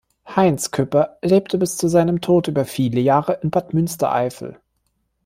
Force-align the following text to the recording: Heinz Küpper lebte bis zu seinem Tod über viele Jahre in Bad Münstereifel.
Heinz 0.27 0.71
Küpper 0.71 1.19
lebte 1.21 1.59
bis 1.59 1.77
zu 1.77 1.87
seinem 1.87 2.21
Tod 2.21 2.47
über 2.47 2.65
viele 2.65 2.99
Jahre 3.01 3.37
in 3.43 3.51
Bad 3.51 3.75
Münstereifel. 3.75 4.59